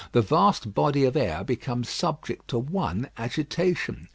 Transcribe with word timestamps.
The 0.13 0.23
vast 0.23 0.73
body 0.73 1.03
of 1.03 1.15
air 1.15 1.43
becomes 1.43 1.87
subject 1.87 2.47
to 2.47 2.57
one 2.57 3.11
agitation. 3.19 4.07